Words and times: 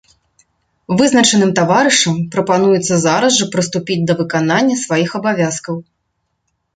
Вызначаным 0.99 1.49
таварышам 1.59 2.15
прапануецца 2.35 2.97
зараз 3.05 3.31
жа 3.41 3.45
прыступіць 3.57 3.99
да 4.13 4.15
выканання 4.23 4.75
сваіх 4.85 5.09
абавязкаў. 5.21 5.75